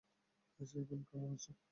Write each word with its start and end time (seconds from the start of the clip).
এখন 0.59 1.01
কেমন 1.09 1.29
আছেন? 1.35 1.55